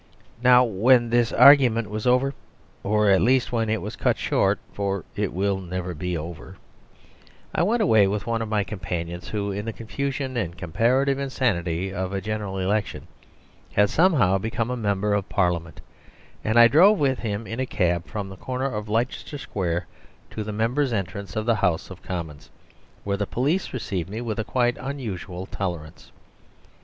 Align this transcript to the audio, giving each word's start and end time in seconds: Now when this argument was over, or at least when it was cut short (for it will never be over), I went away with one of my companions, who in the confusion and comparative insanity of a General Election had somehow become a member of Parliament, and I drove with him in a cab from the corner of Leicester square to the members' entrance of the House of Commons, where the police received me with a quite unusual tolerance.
Now 0.51 0.63
when 0.63 1.11
this 1.11 1.31
argument 1.31 1.87
was 1.87 2.07
over, 2.07 2.33
or 2.81 3.11
at 3.11 3.21
least 3.21 3.51
when 3.51 3.69
it 3.69 3.83
was 3.83 3.95
cut 3.95 4.17
short 4.17 4.57
(for 4.73 5.05
it 5.15 5.31
will 5.31 5.59
never 5.59 5.93
be 5.93 6.17
over), 6.17 6.57
I 7.53 7.61
went 7.61 7.83
away 7.83 8.07
with 8.07 8.25
one 8.25 8.41
of 8.41 8.49
my 8.49 8.63
companions, 8.63 9.27
who 9.27 9.51
in 9.51 9.63
the 9.65 9.71
confusion 9.71 10.37
and 10.37 10.57
comparative 10.57 11.19
insanity 11.19 11.93
of 11.93 12.13
a 12.13 12.19
General 12.19 12.57
Election 12.57 13.05
had 13.73 13.91
somehow 13.91 14.39
become 14.39 14.71
a 14.71 14.75
member 14.75 15.13
of 15.13 15.29
Parliament, 15.29 15.81
and 16.43 16.57
I 16.57 16.67
drove 16.67 16.97
with 16.97 17.19
him 17.19 17.45
in 17.45 17.59
a 17.59 17.67
cab 17.67 18.07
from 18.07 18.27
the 18.29 18.37
corner 18.37 18.65
of 18.73 18.89
Leicester 18.89 19.37
square 19.37 19.85
to 20.31 20.43
the 20.43 20.51
members' 20.51 20.91
entrance 20.93 21.35
of 21.35 21.45
the 21.45 21.57
House 21.61 21.91
of 21.91 22.01
Commons, 22.01 22.49
where 23.03 23.17
the 23.17 23.27
police 23.27 23.71
received 23.71 24.09
me 24.09 24.19
with 24.19 24.39
a 24.39 24.43
quite 24.43 24.77
unusual 24.79 25.45
tolerance. 25.45 26.11